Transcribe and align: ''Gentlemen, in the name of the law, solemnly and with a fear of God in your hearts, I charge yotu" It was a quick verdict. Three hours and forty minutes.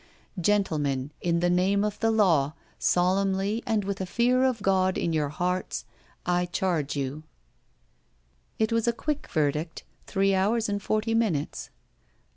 ''Gentlemen, 0.35 1.11
in 1.21 1.41
the 1.41 1.49
name 1.51 1.83
of 1.83 1.99
the 1.99 2.09
law, 2.09 2.53
solemnly 2.79 3.61
and 3.67 3.83
with 3.83 4.01
a 4.01 4.07
fear 4.07 4.43
of 4.43 4.63
God 4.63 4.97
in 4.97 5.13
your 5.13 5.29
hearts, 5.29 5.85
I 6.25 6.47
charge 6.47 6.95
yotu" 6.95 7.21
It 8.57 8.71
was 8.71 8.87
a 8.87 8.93
quick 8.93 9.27
verdict. 9.27 9.83
Three 10.07 10.33
hours 10.33 10.67
and 10.67 10.81
forty 10.81 11.13
minutes. 11.13 11.69